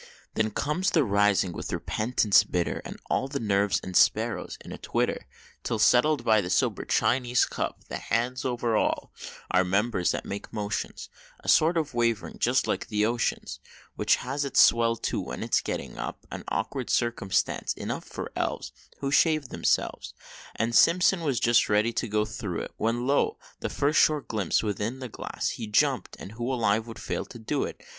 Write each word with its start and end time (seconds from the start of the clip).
Then 0.33 0.49
comes 0.49 0.89
the 0.89 1.03
rising, 1.03 1.51
with 1.51 1.71
repentance 1.71 2.43
bitter, 2.43 2.81
And 2.83 2.99
all 3.07 3.27
the 3.27 3.39
nerves 3.39 3.79
(and 3.83 3.95
sparrows) 3.95 4.57
in 4.65 4.71
a 4.71 4.79
twitter, 4.79 5.27
Till 5.61 5.77
settled 5.77 6.23
by 6.23 6.41
the 6.41 6.49
sober 6.49 6.85
Chinese 6.85 7.45
cup: 7.45 7.83
The 7.87 7.99
hands, 7.99 8.43
o'er 8.43 8.75
all, 8.75 9.13
are 9.51 9.63
members 9.63 10.09
that 10.09 10.25
make 10.25 10.51
motions, 10.51 11.07
A 11.41 11.47
sort 11.47 11.77
of 11.77 11.93
wavering, 11.93 12.39
just 12.39 12.65
like 12.65 12.87
the 12.87 13.05
ocean's, 13.05 13.59
Which 13.95 14.15
has 14.15 14.43
its 14.43 14.59
swell, 14.59 14.95
too, 14.95 15.21
when 15.21 15.43
it's 15.43 15.61
getting 15.61 15.99
up 15.99 16.25
An 16.31 16.45
awkward 16.47 16.89
circumstance 16.89 17.73
enough 17.73 18.05
for 18.05 18.31
elves 18.35 18.71
Who 19.01 19.11
shave 19.11 19.49
themselves; 19.49 20.15
And 20.55 20.73
Simpson 20.73 21.19
just 21.19 21.45
was 21.45 21.69
ready 21.69 21.93
to 21.93 22.07
go 22.07 22.25
thro' 22.25 22.61
it, 22.61 22.71
When 22.77 23.05
lo! 23.05 23.37
the 23.59 23.69
first 23.69 23.99
short 23.99 24.27
glimpse 24.27 24.63
within 24.63 24.97
the 24.97 25.09
glass 25.09 25.49
He 25.49 25.67
jump'd 25.67 26.15
and 26.17 26.31
who 26.31 26.51
alive 26.51 26.87
would 26.87 26.97
fail 26.97 27.23
to 27.25 27.37
do 27.37 27.65
it? 27.65 27.79